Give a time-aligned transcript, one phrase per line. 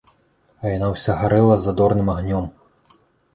[0.61, 2.49] А яна ўся гарэла задорным агнём.